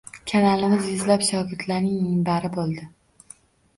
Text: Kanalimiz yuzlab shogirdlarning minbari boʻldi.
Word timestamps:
Kanalimiz 0.29 0.87
yuzlab 0.93 1.27
shogirdlarning 1.29 2.01
minbari 2.09 2.51
boʻldi. 2.59 2.91